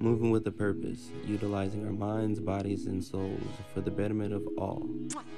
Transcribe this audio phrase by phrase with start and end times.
[0.00, 3.42] moving with a purpose, utilizing our minds, bodies, and souls
[3.74, 4.88] for the betterment of all.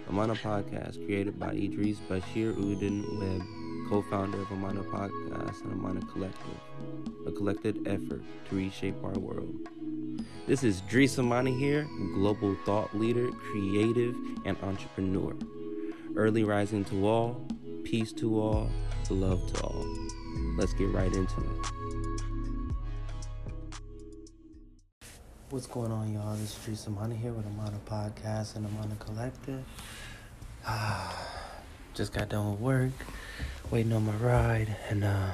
[0.08, 6.00] Amana Podcast, created by Idris Bashir Udin Webb, co founder of Amana Podcast and Amana
[6.06, 6.60] Collective,
[7.26, 9.54] a collected effort to reshape our world.
[10.46, 15.34] This is Dries Amani here, global thought leader, creative, and entrepreneur.
[16.14, 17.46] Early rising to all,
[17.82, 18.70] peace to all,
[19.10, 19.86] love to all.
[20.56, 21.72] Let's get right into it.
[25.52, 26.34] What's going on, y'all?
[26.36, 29.62] This is Dries Amani here with Amana Podcast and Amana Collective.
[31.94, 32.92] Just got done with work,
[33.70, 35.32] waiting on my ride, and uh,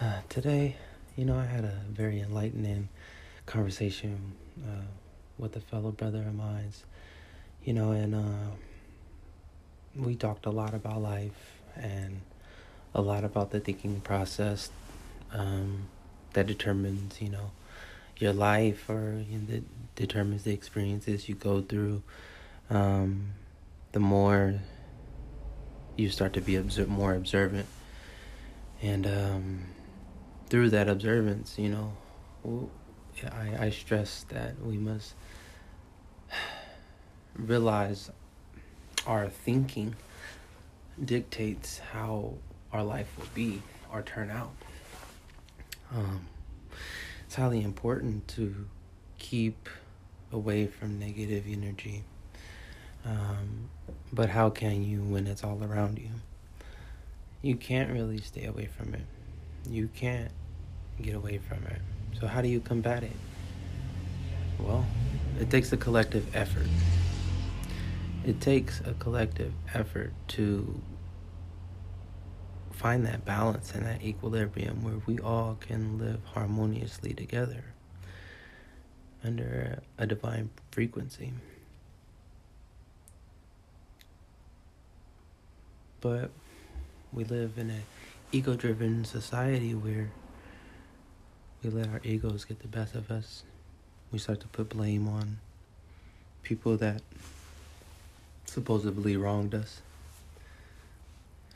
[0.00, 0.74] uh, today,
[1.14, 2.88] you know, I had a very enlightening
[3.46, 4.32] conversation
[4.66, 4.82] uh,
[5.38, 6.72] with a fellow brother of mine,
[7.64, 8.50] you know, and uh,
[9.94, 12.20] we talked a lot about life and
[12.96, 14.70] a lot about the thinking process
[15.32, 15.86] um,
[16.32, 17.52] that determines, you know,
[18.20, 19.64] your life or you know, that
[19.96, 22.02] determines the experiences you go through.
[22.68, 23.32] Um,
[23.92, 24.60] the more
[25.96, 27.66] you start to be more observant,
[28.80, 29.64] and um,
[30.48, 32.70] through that observance, you know,
[33.32, 35.14] I, I stress that we must
[37.34, 38.10] realize
[39.06, 39.96] our thinking
[41.04, 42.34] dictates how
[42.72, 43.62] our life will be
[43.92, 44.52] or turn out.
[45.94, 46.26] Um,
[47.30, 48.66] it's highly important to
[49.16, 49.68] keep
[50.32, 52.02] away from negative energy.
[53.04, 53.70] Um,
[54.12, 56.10] but how can you when it's all around you?
[57.40, 59.04] You can't really stay away from it.
[59.64, 60.32] You can't
[61.00, 61.80] get away from it.
[62.18, 63.16] So, how do you combat it?
[64.58, 64.84] Well,
[65.38, 66.66] it takes a collective effort.
[68.26, 70.80] It takes a collective effort to
[72.80, 77.62] find that balance and that equilibrium where we all can live harmoniously together
[79.22, 81.34] under a divine frequency.
[86.00, 86.30] But
[87.12, 87.82] we live in an
[88.32, 90.10] ego driven society where
[91.62, 93.42] we let our egos get the best of us.
[94.10, 95.36] We start to put blame on
[96.42, 97.02] people that
[98.46, 99.82] supposedly wronged us.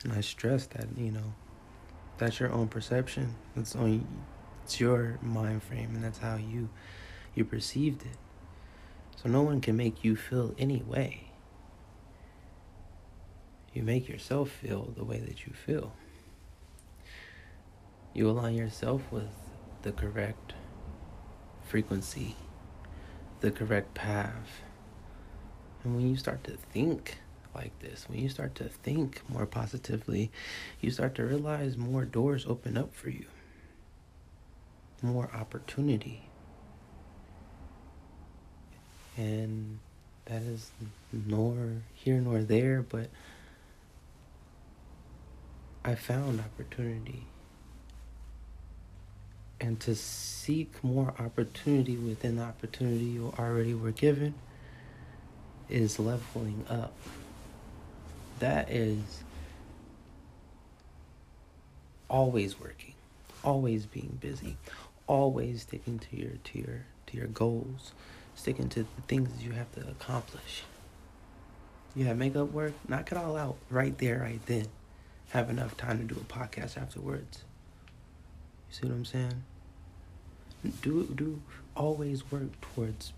[0.05, 1.33] And I stress that, you know,
[2.19, 3.33] that's your own perception.
[3.55, 4.03] It's only
[4.63, 6.69] it's your mind frame and that's how you
[7.33, 8.17] you perceived it.
[9.15, 11.31] So no one can make you feel any way.
[13.73, 15.93] You make yourself feel the way that you feel.
[18.13, 19.33] You align yourself with
[19.81, 20.53] the correct
[21.63, 22.35] frequency,
[23.39, 24.61] the correct path.
[25.83, 27.17] And when you start to think
[27.55, 30.31] like this, when you start to think more positively,
[30.81, 33.25] you start to realize more doors open up for you,
[35.01, 36.23] more opportunity.
[39.17, 39.79] And
[40.25, 40.71] that is
[41.11, 41.55] nor
[41.93, 43.09] here nor there, but
[45.83, 47.25] I found opportunity
[49.61, 54.33] and to seek more opportunity within the opportunity you already were given
[55.69, 56.93] is leveling up.
[58.39, 59.23] That is
[62.09, 62.93] always working,
[63.43, 64.57] always being busy,
[65.07, 67.93] always sticking to your to your to your goals,
[68.35, 70.63] sticking to the things you have to accomplish.
[71.95, 74.67] You have makeup work, knock it all out right there, right then.
[75.29, 77.43] Have enough time to do a podcast afterwards.
[78.69, 79.43] You see what I'm saying?
[80.81, 81.41] Do do
[81.75, 83.13] always work towards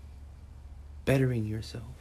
[1.04, 1.97] bettering yourself,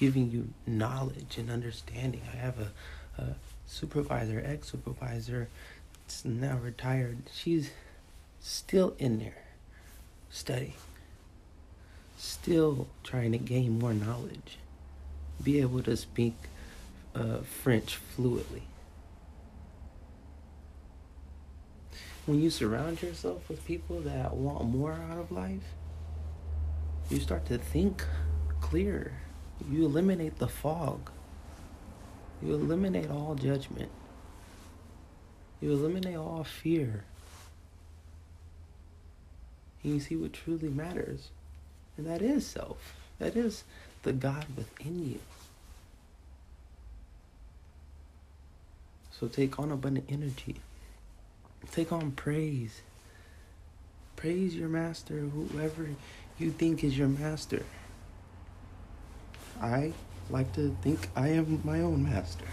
[0.00, 2.22] giving you knowledge and understanding.
[2.32, 3.34] I have a, a
[3.66, 5.48] supervisor, ex supervisor,
[6.24, 7.18] now retired.
[7.32, 7.70] She's
[8.40, 9.44] still in there
[10.30, 10.74] studying,
[12.18, 14.58] still trying to gain more knowledge,
[15.40, 16.34] be able to speak
[17.14, 18.62] uh, French fluently.
[22.30, 25.74] when you surround yourself with people that want more out of life,
[27.08, 28.04] you start to think
[28.60, 29.12] clear.
[29.68, 31.10] You eliminate the fog.
[32.42, 33.90] You eliminate all judgment.
[35.60, 37.04] You eliminate all fear.
[39.82, 41.28] And you see what truly matters.
[41.96, 42.94] And that is self.
[43.18, 43.64] That is
[44.02, 45.18] the God within you.
[49.12, 50.56] So take on abundant energy.
[51.72, 52.80] Take on praise.
[54.16, 55.90] Praise your master, whoever
[56.38, 57.62] you think is your master.
[59.60, 59.92] I
[60.30, 62.46] like to think I am my own master.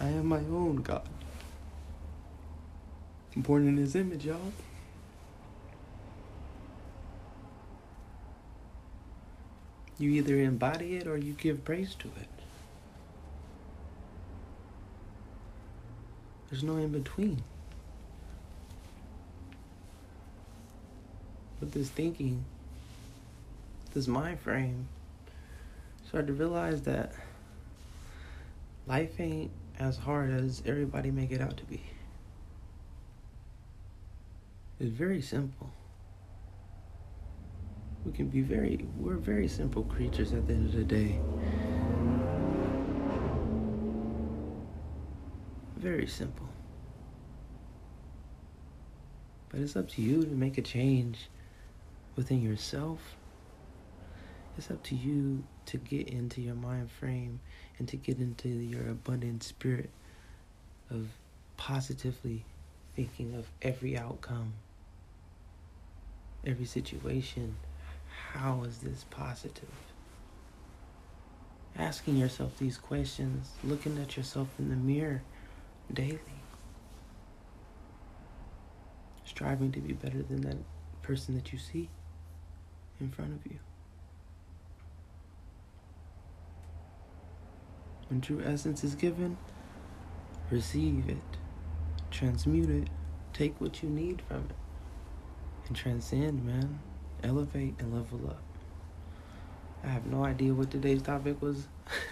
[0.00, 1.08] I am my own God.
[3.36, 4.52] I'm born in his image, y'all.
[9.98, 12.28] You either embody it or you give praise to it.
[16.50, 17.42] There's no in between.
[21.60, 22.44] But this thinking,
[23.92, 24.88] this mind frame,
[26.14, 27.12] start to realize that
[28.86, 29.50] life ain't
[29.80, 31.82] as hard as everybody make it out to be.
[34.78, 35.72] It's very simple.
[38.06, 41.18] We can be very, we're very simple creatures at the end of the day.
[45.76, 46.48] Very simple.
[49.48, 51.28] But it's up to you to make a change
[52.14, 53.00] within yourself.
[54.56, 57.40] It's up to you to get into your mind frame
[57.78, 59.90] and to get into your abundant spirit
[60.90, 61.08] of
[61.56, 62.44] positively
[62.94, 64.52] thinking of every outcome,
[66.46, 67.56] every situation.
[68.32, 69.68] How is this positive?
[71.76, 75.22] Asking yourself these questions, looking at yourself in the mirror
[75.92, 76.20] daily,
[79.24, 80.58] striving to be better than that
[81.02, 81.88] person that you see
[83.00, 83.58] in front of you.
[88.14, 89.36] When true essence is given,
[90.48, 91.16] receive it,
[92.12, 92.88] transmute it,
[93.32, 94.56] take what you need from it,
[95.66, 96.78] and transcend, man.
[97.24, 98.44] Elevate and level up.
[99.82, 101.66] I have no idea what today's topic was,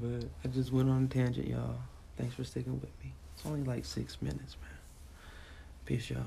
[0.00, 1.76] but I just went on a tangent, y'all.
[2.16, 3.12] Thanks for sticking with me.
[3.34, 4.78] It's only like six minutes, man.
[5.84, 6.24] Peace, y'all.